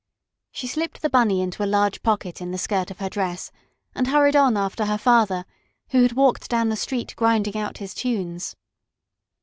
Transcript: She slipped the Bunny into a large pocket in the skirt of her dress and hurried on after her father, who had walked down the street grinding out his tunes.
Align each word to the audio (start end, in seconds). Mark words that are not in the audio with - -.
She 0.51 0.65
slipped 0.65 1.03
the 1.03 1.11
Bunny 1.11 1.43
into 1.43 1.63
a 1.63 1.69
large 1.69 2.01
pocket 2.01 2.41
in 2.41 2.49
the 2.49 2.57
skirt 2.57 2.89
of 2.89 2.97
her 2.97 3.07
dress 3.07 3.51
and 3.93 4.07
hurried 4.07 4.35
on 4.35 4.57
after 4.57 4.85
her 4.85 4.97
father, 4.97 5.45
who 5.89 6.01
had 6.01 6.13
walked 6.13 6.49
down 6.49 6.69
the 6.69 6.75
street 6.75 7.13
grinding 7.15 7.55
out 7.55 7.77
his 7.77 7.93
tunes. 7.93 8.55